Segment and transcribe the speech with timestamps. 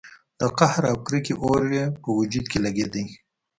[0.39, 3.03] د قهر او کرکې اور يې په وجود کې لګېده.